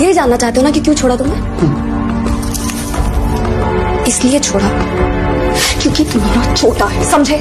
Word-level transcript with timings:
ये 0.00 0.12
जानना 0.12 0.36
चाहते 0.36 0.60
हो 0.60 0.62
ना 0.64 0.70
कि 0.70 0.80
क्यों 0.80 0.94
छोड़ा 0.94 1.16
तुमने? 1.16 1.36
इसलिए 4.08 4.38
छोड़ा। 4.40 4.68
क्योंकि 5.82 6.04
तुम्हारा 6.04 6.54
छोटा 6.54 6.86
है 6.86 7.04
समझे? 7.10 7.36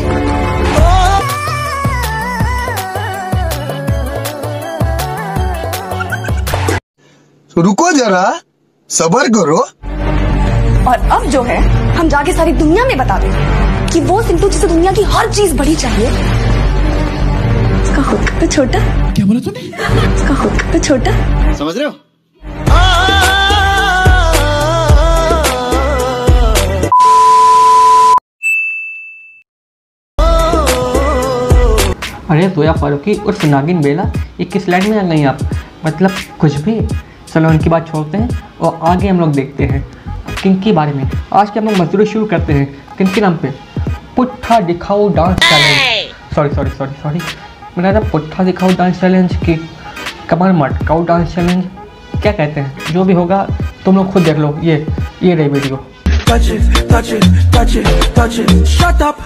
रुको 7.58 7.92
जरा 7.92 8.24
सबर 8.90 9.30
करो। 9.30 9.58
और 10.90 11.10
अब 11.12 11.26
जो 11.26 11.42
है 11.44 11.58
हम 11.96 12.10
जाके 12.10 12.34
सारी 12.34 12.52
दुनिया 12.54 12.86
में 12.86 12.98
बता 12.98 13.18
दें 13.20 13.32
कि 13.88 14.02
वो 14.02 14.22
सिंटू 14.22 14.50
जिसे 14.50 14.68
दुनिया 14.68 14.92
की 14.92 15.04
हर 15.14 15.32
चीज़ 15.34 15.56
बड़ी 15.58 15.76
चाहिए 15.76 16.10
उसका 17.82 18.04
खुद 18.10 18.30
का 18.30 18.40
तो 18.40 18.48
छोटा। 18.48 18.80
क्या 19.14 19.26
बोला 19.26 19.40
तूने? 19.40 19.60
उसका 20.16 20.36
खुद 20.36 20.62
का 20.62 20.72
तो 20.72 20.80
छोटा। 20.80 21.12
समझ 21.54 21.78
रहे 21.78 21.86
हो? 21.86 21.94
जोया 32.58 32.72
फारूकी 32.74 33.14
उर्फ़ 33.14 33.46
नागिन 33.46 33.82
बेला 33.82 34.04
ये 34.40 34.46
किस 34.46 34.68
लाइन 34.70 34.90
में 34.90 34.98
आ 34.98 35.02
गई 35.02 35.24
आप? 35.24 35.40
मतलब 35.86 36.12
कुछ 36.40 36.56
भी। 36.62 36.80
चलो 37.34 37.50
उनकी 37.50 37.70
बात 37.70 37.88
छोड़ते 37.88 38.18
हैं 38.18 38.30
और 38.62 38.80
आगे 38.84 39.08
हम 39.08 39.20
लोग 39.20 39.32
देखते 39.34 39.64
हैं। 39.64 39.82
किन 40.42 40.56
के 40.62 40.72
बारे 40.72 40.94
में? 40.94 41.10
आज 41.34 41.50
के 41.50 41.60
हम 41.60 41.66
लोग 41.66 41.78
मजदूरी 41.78 42.06
शुरू 42.06 42.26
करते 42.26 42.54
हैं। 42.54 42.66
किन 42.98 43.08
के 43.08 43.22
नाम 43.22 43.36
पे? 43.38 43.54
पुट्ठा 44.16 44.60
दिखाओ 44.60 45.08
dance 45.16 45.38
challenge 45.40 46.36
sorry 46.36 46.50
sorry 46.56 46.70
sorry 46.70 46.94
sorry 47.02 47.20
मेरा 47.78 47.94
था 47.94 48.00
पुट्ठा 48.12 48.44
दिखाओ 48.44 48.74
डांस 48.78 49.00
चैलेंज 49.02 49.36
की 49.46 49.56
कमर 50.30 50.52
मटकाओ 50.52 51.04
डांस 51.06 51.36
चैलेंज 51.36 51.64
क्या 52.22 52.32
कहते 52.32 52.62
हैं? 52.62 52.94
जो 52.94 53.04
भी 53.04 53.14
होगा 53.14 53.46
तुम 53.86 53.96
लोग 53.96 54.12
खुद 54.14 54.24
देख 54.24 54.38
लो। 54.38 54.58
ये 54.64 54.86
ये 55.24 55.36
रही 55.36 55.48
video 55.50 55.86
touch 56.28 56.48
it, 56.54 56.64
touch 56.90 57.12
it, 57.18 57.28
touch 57.54 57.76
it, 57.82 57.92
touch 58.18 58.40
it. 58.44 58.50
Shut 58.68 59.04
up 59.10 59.22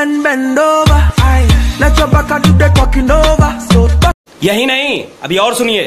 and 0.00 0.22
bend 0.26 0.58
over. 0.58 1.02
Aye. 1.28 1.63
Let 1.80 1.98
your 1.98 2.08
back 2.08 2.42
do 2.42 2.52
the 2.62 2.68
talking 2.74 3.10
over. 3.10 3.50
So 3.70 3.88
touch, 4.00 4.14
यही 4.44 4.66
नहीं 4.66 5.02
अभी 5.24 5.36
और 5.44 5.54
सुनिए 5.54 5.84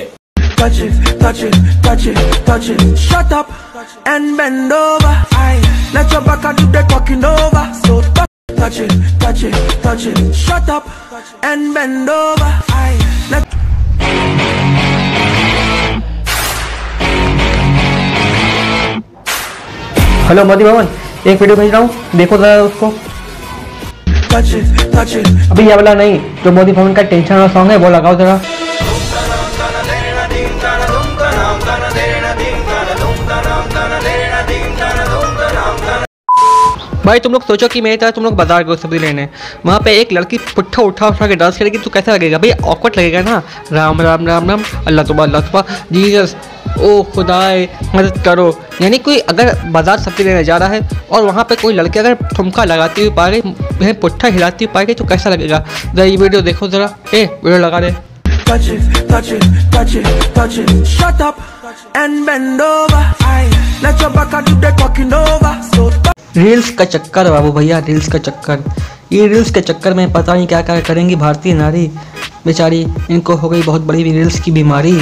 touch 0.57 0.79
it, 0.85 0.93
touch 1.21 1.41
it, 1.47 1.55
touch 1.83 2.05
it, 2.11 2.17
touch 2.45 2.69
it. 2.69 2.97
Shut 2.97 3.31
up 3.31 3.49
and 4.13 4.37
bend 4.37 4.73
over. 4.73 5.13
Aye. 5.41 5.61
Let 5.93 6.11
your 6.11 6.21
back 6.21 6.45
do 6.57 6.65
the 6.75 6.81
talking 6.89 7.23
over. 7.23 7.65
So 7.85 8.01
touch, 8.17 8.29
touch 8.57 8.79
it, 8.79 8.91
touch 9.19 9.43
it, 9.43 9.55
touch 9.83 10.05
it. 10.07 10.35
Shut 10.35 10.69
up 10.69 10.87
and 11.43 11.73
bend 11.73 12.09
over. 12.09 12.51
Aye. 12.69 12.97
Let 13.31 13.43
hello 20.29 20.43
Modi 20.45 20.63
Bhavan 20.63 20.87
एक 21.27 21.41
video 21.41 21.55
भेज 21.57 21.71
रहा 21.71 21.81
हूँ 21.81 22.17
देखो 22.17 22.37
जरा 22.37 22.61
उसको 22.63 22.91
अभी 24.37 25.67
ये 25.67 25.75
वाला 25.75 25.93
नहीं 25.93 26.19
जो 26.43 26.51
मोदी 26.51 26.71
भवन 26.71 26.93
का 26.93 27.01
टेंशन 27.03 27.33
वाला 27.33 27.47
सॉन्ग 27.53 27.71
है 27.71 27.77
वो 27.77 27.89
लगाओ 27.89 28.15
जरा। 28.15 28.39
भाई 37.05 37.19
तुम 37.19 37.33
लोग 37.33 37.43
सोचो 37.43 37.67
कि 37.67 37.81
मेरी 37.81 37.97
तरह 37.97 38.11
तुम 38.11 38.23
लोग 38.23 38.35
बाज़ार 38.35 38.63
गए 38.63 38.75
सब्ज़ी 38.77 38.99
लेने। 38.99 39.27
वहाँ 39.65 39.79
पे 39.85 39.91
एक 39.99 40.11
लड़की 40.13 40.37
पुट्ठा 40.55 40.81
उठा 40.83 41.07
उठा 41.07 41.27
के 41.27 41.35
डांस 41.35 41.57
करेगी 41.57 41.77
तो 41.77 41.89
कैसा 41.89 42.13
लगेगा? 42.13 42.37
भाई 42.37 42.51
ऑकवर्ड 42.51 42.97
लगेगा 42.97 43.21
ना। 43.21 43.41
राम 43.71 44.01
राम 44.01 44.27
राम 44.27 44.49
राम 44.49 44.63
अल्लाह 44.87 45.05
तुबा 45.05 45.23
अल्लाह 45.23 45.41
तुबा। 45.41 45.63
जीसस 45.91 46.35
ओ 46.79 47.01
खुदाए 47.13 47.67
मदद 47.95 48.21
करो 48.25 48.47
यानी 48.81 48.97
कोई 49.07 49.17
अगर 49.33 49.53
बाज़ार 49.71 49.99
सब्ज़ी 49.99 50.23
लेने 50.23 50.43
जा 50.43 50.57
रहा 50.57 50.69
है 50.69 50.81
और 51.11 51.23
वहाँ 51.25 51.43
पे 51.49 51.55
कोई 51.61 51.73
लड़के 51.73 51.99
अगर 51.99 52.13
ठुमका 52.35 52.63
लगाती 52.65 53.01
हुई 53.01 53.09
पा 53.15 53.29
गई 53.29 53.93
पुट्ठा 54.01 54.27
हिलाती 54.27 54.65
हुई 54.65 54.73
पा 54.73 54.83
गई 54.83 54.93
तो 54.93 55.05
कैसा 55.05 55.29
लगेगा 55.29 55.63
जरा 55.95 56.05
ये 56.05 56.17
वीडियो 56.17 56.41
देखो 56.41 56.67
जरा 56.67 56.93
ए 57.13 57.25
वीडियो 57.43 57.59
लगा 57.65 57.79
दे 57.79 57.95
Touch 58.47 58.67
it, 58.69 58.83
touch 59.09 59.29
it, 59.29 59.43
touch 59.71 59.93
it, 59.93 60.05
touch 60.33 60.57
it. 60.57 60.69
Shut 60.87 61.19
up 61.19 61.39
and 61.93 62.25
bend 62.25 62.61
over. 62.61 63.01
Aye. 63.21 63.49
Let 63.81 63.99
your 63.99 64.09
back 64.09 64.31
do 64.45 64.53
the 64.57 64.71
talking 64.77 65.11
over. 65.13 65.51
So 65.69 65.89
reels 66.37 66.69
का 66.77 66.85
चक्कर 66.85 67.29
बाबू 67.31 67.51
भैया 67.51 67.79
रील्स 67.87 68.07
का 68.11 68.17
चक्कर 68.19 68.63
ये 69.11 69.27
रील्स 69.27 69.51
के 69.51 69.61
चक्कर 69.61 69.93
में 69.93 70.11
पता 70.13 70.33
नहीं 70.33 70.47
क्या 70.47 70.61
क्या 70.61 70.79
करेंगी 70.81 71.15
भारतीय 71.17 71.53
नारी 71.53 71.85
बेचारी 72.45 72.81
इनको 73.11 73.35
हो 73.35 73.49
गई 73.49 73.61
बहुत 73.63 73.81
बड़ी 73.81 74.03
रील्स 74.03 74.39
की 74.39 74.51
बीमारी 74.51 74.97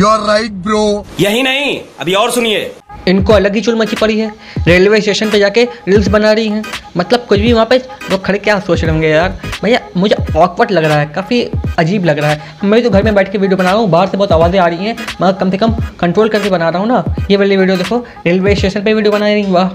यू 0.00 0.06
आर 0.06 0.20
राइट 0.26 0.52
ब्रो 0.64 0.82
यही 1.20 1.42
नहीं 1.42 1.80
अभी 2.00 2.12
और 2.14 2.30
सुनिए। 2.32 2.60
इनको 3.08 3.32
अलग 3.32 3.54
ही 3.54 3.60
चुल 3.60 3.74
मची 3.76 3.96
पड़ी 3.96 4.18
है। 4.18 4.30
रेलवे 4.66 5.00
स्टेशन 5.00 5.30
पे 5.30 5.38
जाके 5.38 5.64
रील्स 5.88 6.08
बना 6.08 6.32
रही 6.32 6.48
हैं। 6.48 6.62
मतलब 6.96 7.26
कुछ 7.28 7.40
भी 7.40 7.52
वहाँ 7.52 7.66
पे 7.70 7.78
लोग 8.10 8.24
खड़े 8.24 8.38
क्या 8.38 8.58
सोच 8.60 8.82
रहे 8.82 8.92
होंगे 8.92 9.08
यार? 9.08 9.36
भैया 9.62 9.80
मुझे 9.96 10.16
ऑकवर्ड 10.36 10.70
लग 10.70 10.84
रहा 10.84 10.98
है 10.98 11.06
काफ़ी 11.14 11.42
अजीब 11.78 12.04
लग 12.04 12.18
रहा 12.18 12.30
है। 12.30 12.40
मैं 12.64 12.72
भी 12.72 12.82
तो 12.82 12.90
घर 12.90 13.02
में 13.02 13.14
बैठ 13.14 13.32
के 13.32 13.38
वीडियो 13.38 13.56
बना 13.58 13.70
रहा 13.70 13.80
हूँ 13.80 13.90
बाहर 13.90 14.08
से 14.08 14.16
बहुत 14.16 14.32
आवाज़ें 14.32 14.58
आ 14.60 14.66
रही 14.66 14.86
हैं 14.86 14.96
मैं 15.20 15.32
कम 15.34 15.50
से 15.50 15.58
कम 15.58 15.74
कंट्रोल 16.00 16.28
करके 16.28 16.50
बना 16.50 16.68
रहा 16.68 16.80
हूँ 16.80 16.88
ना। 16.88 17.04
ये 17.30 17.36
वाली 17.36 17.56
वीडियो 17.56 17.76
देखो 17.76 18.04
रेलवे 18.26 18.54
स्टेशन 18.56 18.84
पर 18.84 18.94
वीडियो 18.94 19.12
बना 19.12 19.26
रही 19.26 19.50
वाह 19.52 19.70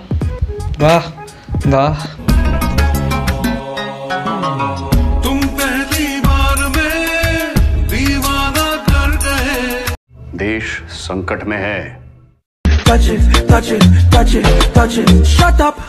वाह 0.79 1.11
वाह। 1.67 2.24
देश 10.37 10.79
संकट 11.03 11.43
में 11.47 11.57
है 11.57 12.03
Touch 12.87 13.07
it, 13.09 13.21
touch 13.49 13.69
it, 13.71 13.83
touch 14.11 14.33
it, 14.39 14.47
touch 14.73 14.97
it. 15.03 15.09
Shut 15.27 15.61
up 15.67 15.79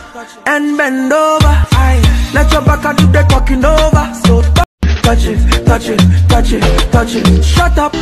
and 0.47 0.75
bend 0.79 1.13
over. 1.13 1.51
Aye. 1.81 2.01
Let 2.33 2.51
your 2.51 2.61
back 2.63 2.87
do 2.97 3.05
the 3.17 3.21
talking 3.33 3.63
over. 3.63 4.05
So 4.25 4.41
touch, 4.55 4.65
touch 5.03 5.27
it, 5.27 5.65
touch 5.67 5.89
it, 5.89 6.01
touch 6.27 6.53
it, 6.53 6.91
touch 6.91 7.15
it. 7.15 7.43
Shut 7.45 7.77
up. 7.77 7.93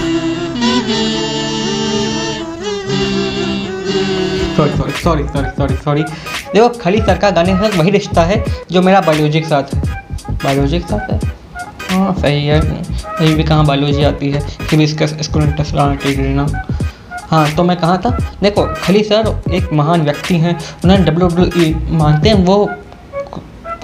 Sorry 4.58 4.72
sorry 4.78 4.92
sorry 5.04 5.24
sorry 5.28 5.50
sorry 5.58 5.76
sorry 5.84 6.04
देखो 6.04 6.68
Khali 6.82 7.02
sir 7.02 7.18
का 7.20 7.30
गाने 7.38 7.54
के 7.54 7.68
साथ 7.68 7.78
वही 7.80 7.92
रिश्ता 7.92 8.24
है 8.26 8.44
जो 8.72 8.82
मेरा 8.82 9.02
बायोलॉजी 9.08 9.40
के 9.40 9.48
साथ 9.48 9.74
है 9.74 10.04
बायोलॉजी 10.44 10.80
के 10.80 10.88
साथ 10.88 11.12
है 11.12 11.35
हाँ 11.90 12.14
सही 12.14 12.46
है। 12.48 12.60
कहीं 12.62 13.36
भी 13.36 13.44
कहाँ 13.44 13.66
बायोलॉजी 13.66 14.04
आती 14.04 14.32
है? 14.32 14.42
कि 14.70 14.78
भी 14.78 14.84
इसका 14.84 15.06
स्कूल 15.06 15.54
हाँ 17.26 17.50
तो 17.56 17.64
मैं 17.64 17.76
कहाँ 17.78 17.98
था, 17.98 18.10
देखो, 18.44 18.66
खली 18.76 19.04
सर 19.04 19.28
एक 19.54 19.72
महान 19.74 20.02
व्यक्ति 20.02 20.36
हैं। 20.36 20.54
उन्होंने 20.84 21.04
डब्ल्यू 21.06 21.28
डब्ल्यू 21.28 21.64
ई 21.64 21.74
मानते 21.92 22.30
हैं, 22.30 22.36
वो 22.36 22.70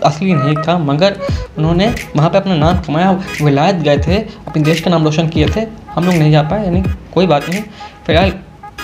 असली 0.06 0.34
नहीं 0.34 0.56
था, 0.58 0.78
मगर 0.80 1.18
उन्होंने 1.58 1.88
वहाँ 2.16 2.30
पे 2.30 2.38
अपना 2.38 2.56
नाम 2.56 2.80
कमाया। 2.82 3.12
विलायत 3.42 3.76
गए 3.78 3.98
थे, 3.98 4.18
अपने 4.48 4.64
देश 4.64 4.82
का 4.82 4.92
नाम 4.92 5.04
रोशन 5.06 5.28
किए 5.28 5.48
थे। 5.48 5.62
हम 5.96 6.06
लोग 6.06 6.16
नहीं 6.16 6.32
जा 6.32 6.42
पाए, 6.44 6.66
यानी 6.66 6.84
कोई 7.14 7.28
बात 7.28 7.50
नहीं। 7.50 7.62
फ़िलहाल, 8.08 8.34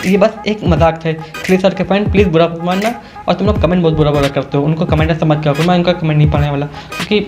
ये 0.06 0.18
बस 0.18 0.34
एक 0.48 0.64
मज़ाक 0.64 1.00
थे 1.06 1.14
खली 1.14 1.58
सर 1.58 1.74
के 1.74 1.84
फ्रेंड 1.84 2.12
प्लीज़ 2.12 2.28
बुरा 2.30 2.48
मानना, 2.64 2.94
और 3.28 3.34
तुम 3.34 3.48
लोग 3.48 3.62
कमेंट 3.62 3.82
बहुत 3.82 3.94
बुरा 3.94 4.12
बुरा 4.12 4.28
करते 4.30 4.58
हो। 4.58 4.64
उनको 4.64 4.86
कमेंट 4.86 5.12
ऐसा 5.12 5.26
मत 5.26 5.44
करो, 5.44 5.64
मैं 5.64 5.76
उनका 5.76 5.94
कमेंट 5.94 6.18
नहीं 6.18 6.32
पढ़ने 6.32 6.50
वाला। 6.50 6.66
क्योंकि 6.66 7.20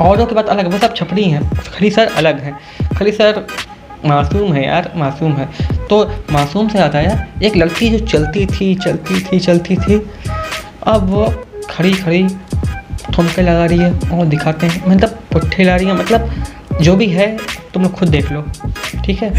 औरों 0.00 0.26
की 0.26 0.34
बात 0.34 0.48
अलग 0.48 0.64
है 0.64 0.70
वो 0.70 0.78
सब 0.78 0.94
छपरी 0.94 1.24
हैं, 1.24 1.48
खली 1.76 1.90
सर 1.90 2.12
अलग 2.16 2.40
हैं। 2.40 2.58
खली 2.98 3.12
सर 3.12 3.46
मासूम 4.06 4.52
है 4.52 4.66
यार, 4.66 4.90
मासूम 4.96 5.32
है। 5.32 5.48
तो 5.88 6.04
मासूम 6.32 6.68
से 6.68 6.78
याद 6.78 6.96
आया 6.96 7.26
एक 7.42 7.56
लड़की 7.56 7.90
जो 7.90 8.06
चलती 8.06 8.46
थी 8.46 8.74
चलती 8.74 9.20
थी 9.22 9.38
चलती 9.40 9.76
थी, 9.76 9.98
अब 10.86 11.10
वो 11.10 11.26
खड़ी 11.70 11.92
खड़ी 11.94 12.22
ठुमके 13.14 13.42
लगा 13.42 13.64
रही 13.64 13.78
है 13.78 13.92
और 14.10 14.26
दिखाते 14.26 14.66
हैं। 14.66 14.82
मतलब 14.88 15.18
पुट्ठे 15.32 15.64
ला 15.64 15.76
रही 15.76 15.86
है 15.86 15.94
मतलब 15.94 16.80
जो 16.82 16.96
भी 16.96 17.06
है, 17.08 17.26
तुम 17.74 17.82
लोग 17.82 17.92
खुद 17.92 18.08
देख 18.08 18.30
लो, 18.32 18.44
ठीक 19.04 19.22
है? 19.22 19.30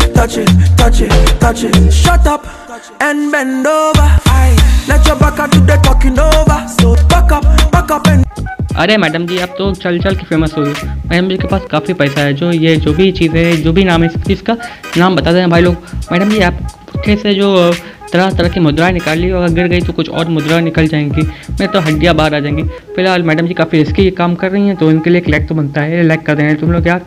अरे 8.77 8.95
मैडम 8.97 9.25
जी 9.27 9.37
आप 9.37 9.55
तो 9.57 9.73
चल 9.73 9.99
चल 9.99 10.15
के 10.15 10.23
फ़ेमस 10.25 10.53
हो 10.57 10.61
गए। 10.63 10.73
मैडम 11.09 11.27
जी 11.29 11.37
के 11.37 11.47
पास 11.47 11.61
काफ़ी 11.71 11.93
पैसा 11.93 12.21
है, 12.21 12.33
जो 12.33 12.51
ये, 12.51 12.75
जो 12.77 12.93
भी 12.93 13.11
चीज़ 13.11 13.31
है, 13.31 13.55
जो 13.57 13.73
भी 13.73 13.83
नाम 13.83 14.03
है, 14.03 14.09
इस 14.09 14.23
चीज़ 14.23 14.43
का 14.43 14.55
नाम 14.97 15.15
बता 15.15 15.31
दें 15.31 15.49
भाई 15.49 15.61
लोग। 15.61 15.75
मैडम 16.11 16.29
जी, 16.29 16.39
आप 16.39 16.53
पुट्ठे 16.93 17.15
से 17.15 17.33
जो 17.33 17.73
तरह 18.13 18.31
तरह 18.31 18.49
की 18.49 18.59
मुद्राएँ 18.59 18.93
निकाल 18.93 19.17
ली 19.17 19.31
और 19.31 19.49
गिर 19.49 19.67
गई 19.67 19.81
तो 19.81 19.93
कुछ 19.93 20.09
और 20.09 20.27
मुद्रा 20.27 20.59
निकल 20.59 20.87
जाएँगी। 20.87 21.21
मैं 21.59 21.67
तो 21.67 21.79
हड्डियाँ 21.79 22.15
बाहर 22.15 22.35
आ 22.35 22.39
जाएँगी। 22.39 22.63
फ़िलहाल 22.95 23.23
मैडम 23.23 23.47
जी 23.47 23.53
काफ़ी 23.53 23.77
रिस्की 23.77 24.09
काम 24.11 24.35
कर 24.35 24.51
रही 24.51 24.67
हैं 24.67 24.75
तो 24.75 24.91
इनके 24.91 25.09
लिए 25.09 25.21
एक 25.21 25.29
लाइक 25.29 25.47
तो 25.49 25.55
बनता 25.55 25.81
है 25.81 26.03
लाइक 26.03 26.25
कर 26.25 26.35
देना 26.35 26.53
तुम 26.53 26.71
लोग 26.71 26.87
यार. 26.87 27.05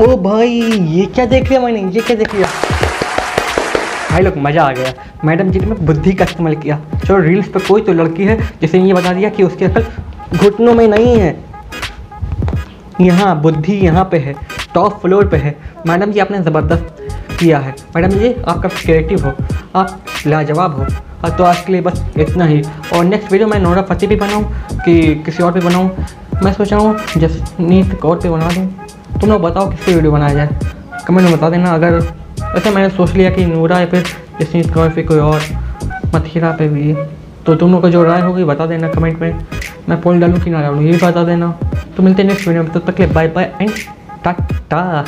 ओ 0.00 0.16
भाई, 0.16 0.48
ये 0.96 1.06
क्या 1.06 1.26
देख 1.26 1.48
लिया 1.48 1.60
मैंने? 1.60 1.80
ये 1.80 2.00
क्या 2.00 2.16
देख 2.16 2.34
लिया? 2.34 2.48
भाई 4.14 4.22
लोग, 4.22 4.36
मज़ा 4.38 4.62
आ 4.62 4.72
गया। 4.72 4.92
मैडम 5.24 5.48
जी 5.50 5.60
ने 5.60 5.74
बुद्धि 5.76 6.12
का 6.12 6.24
इस्तेमाल 6.24 6.54
किया। 6.56 6.78
चलो 6.96 7.16
रील्स 7.20 7.46
पे 7.48 7.60
कोई 7.60 7.80
तो 7.82 7.92
लड़की 7.92 8.24
है, 8.24 8.36
जिसे 8.60 8.78
ये 8.80 8.92
बता 8.94 9.12
दिया 9.12 9.30
कि 9.30 9.42
उसकी 9.42 9.64
अकल 9.64 9.84
घुटनों 10.36 10.74
में 10.74 10.86
नहीं 10.88 11.16
है। 11.16 11.34
यहाँ 13.00 13.40
बुद्धि 13.42 13.72
यहाँ 13.76 14.04
पे 14.10 14.18
है 14.18 14.34
टॉप 14.74 15.00
फ्लोर 15.02 15.26
पे 15.28 15.36
है। 15.36 15.54
मैडम 15.86 16.12
जी, 16.12 16.20
आपने 16.20 16.38
ज़बरदस्त 16.40 16.96
किया 17.40 17.58
है। 17.58 17.74
मैडम 17.96 18.10
जी 18.10 18.32
आपका 18.32 18.68
क्रिएटिव 18.70 19.26
हो, 19.26 19.32
आप 19.76 20.04
लाजवाब 20.26 20.76
हो। 20.76 20.86
और 21.24 21.30
तो 21.30 21.44
आज 21.44 21.60
के 21.60 21.72
लिए 21.72 21.80
बस 21.80 22.04
इतना 22.18 22.44
ही। 22.46 22.62
और 22.94 23.04
नेक्स्ट 23.04 23.32
वीडियो 23.32 23.48
मैं 23.48 23.58
नोरा 23.60 23.82
फतेह 23.84 24.08
भी 24.08 24.16
बनाऊँ, 24.16 24.44
कि 24.76 25.14
किसी 25.24 25.42
और 25.42 25.52
पे 25.52 25.60
बनाऊँ? 25.60 25.90
मैं 26.42 26.52
सोच 26.52 26.72
रहा 26.72 26.80
हूँ, 26.80 26.96
जसनीत 27.18 28.00
कौर 28.00 28.20
पे 28.20 28.30
बना 28.30 28.50
दूँ। 28.50 28.66
तुम 29.20 29.30
लोग 29.30 29.42
बताओ 29.42 29.70
किस 29.70 29.84
पे 29.84 29.94
वीडियो 29.94 30.12
बनाया 30.12 30.34
जाए? 30.34 30.58
कमेंट 31.06 31.28
में 31.28 31.36
बता 31.36 31.50
देना, 31.50 31.74
अगर 31.74 32.00
वैसे 32.54 32.70
मैंने 32.70 32.88
सोच 32.88 33.14
लिया 33.14 33.30
कि 33.30 33.44
नूरा 33.46 33.78
या 33.80 33.86
फिर 33.86 34.04
जसनीत 34.40 34.72
कौर 34.74 34.90
फिर 34.90 35.06
कोई 35.06 35.18
और 35.18 35.40
मथीरा 36.14 36.50
पे 36.50 36.68
भी। 36.68 36.94
तो 37.46 37.54
तुम 37.54 37.72
लोग 37.72 37.80
को 37.82 37.88
जो 37.90 38.04
राय 38.04 38.20
होगी 38.20 38.44
बता 38.44 38.66
देना 38.66 38.88
कमेंट 38.88 39.20
में। 39.20 39.46
मैं 39.88 40.00
पोल 40.00 40.20
डालूँ 40.20 40.40
कि 40.40 40.50
ना 40.50 40.62
डालूँ, 40.62 40.82
ये 40.82 40.92
भी 40.92 40.96
बता 40.96 41.24
देना। 41.24 41.50
तो 41.96 42.02
मिलते 42.02 42.22
हैं 42.22 42.28
नेक्स्ट 42.28 42.48
वीडियो 42.48 42.62
में, 42.62 42.72
तब 42.72 42.90
तक 42.90 43.00
ले 43.00 43.06
बाय 43.06 43.28
बाय 43.28 43.52
एंड 43.60 43.70
टाटा 44.24 45.04